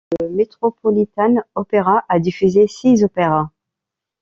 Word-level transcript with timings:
Le 0.19 0.29
Metropolitan 0.29 1.35
Opera 1.53 2.05
a 2.09 2.17
diffusé 2.17 2.65
six 2.67 3.03
opéras. 3.03 3.51